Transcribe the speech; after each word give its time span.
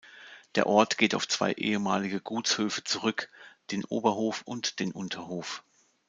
Der 0.55 0.65
Ort 0.65 0.97
geht 0.97 1.13
auf 1.13 1.27
zwei 1.27 1.51
ehemalige 1.53 2.19
Gutshöfe 2.21 2.83
zurück, 2.83 3.29
den 3.69 3.85
Oberhof 3.85 4.41
und 4.47 4.79
den 4.79 4.93
Unterhof. 4.93 5.63